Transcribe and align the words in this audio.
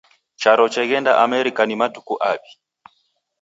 Charo 0.41 0.65
cheghenda 0.73 1.11
Amerika 1.25 1.61
ni 1.65 1.75
matuku 1.81 2.13
aw'i 2.29 2.51